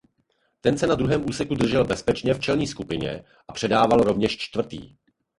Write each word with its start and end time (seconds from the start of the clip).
Ten 0.61 0.77
se 0.77 0.87
na 0.87 0.95
druhém 0.95 1.29
úseku 1.29 1.55
držel 1.55 1.85
bezpečně 1.87 2.33
v 2.33 2.39
čelní 2.39 2.67
skupině 2.67 3.23
a 3.47 3.53
předával 3.53 4.01
rovněž 4.03 4.37
čtvrtý. 4.37 4.97